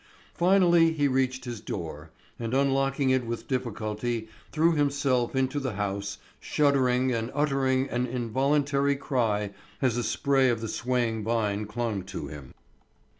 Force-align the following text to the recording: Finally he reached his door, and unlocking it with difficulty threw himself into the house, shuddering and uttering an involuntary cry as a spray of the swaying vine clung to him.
Finally 0.33 0.93
he 0.93 1.07
reached 1.07 1.45
his 1.45 1.61
door, 1.61 2.09
and 2.39 2.55
unlocking 2.55 3.11
it 3.11 3.23
with 3.23 3.47
difficulty 3.47 4.27
threw 4.51 4.73
himself 4.73 5.35
into 5.35 5.59
the 5.59 5.73
house, 5.73 6.17
shuddering 6.39 7.11
and 7.11 7.29
uttering 7.35 7.87
an 7.91 8.07
involuntary 8.07 8.95
cry 8.95 9.51
as 9.79 9.97
a 9.97 10.03
spray 10.03 10.49
of 10.49 10.59
the 10.59 10.67
swaying 10.67 11.23
vine 11.23 11.67
clung 11.67 12.01
to 12.01 12.25
him. 12.25 12.55